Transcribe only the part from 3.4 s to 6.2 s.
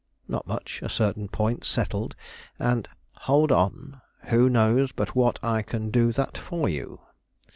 on; who knows but what I can do